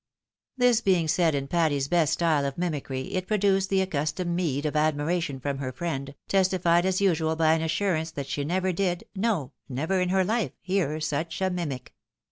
[0.57, 4.75] "This being said in Patty's best style of mimicry, it produced the accustomed meed of
[4.75, 9.51] admiration from her friend, testified as usual by an assurance that she never did, no,
[9.69, 11.93] never in her hfe, hear such a mimic